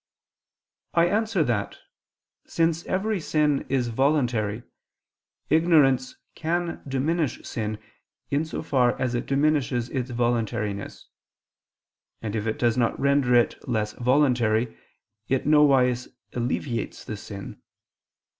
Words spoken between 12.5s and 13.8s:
does not render it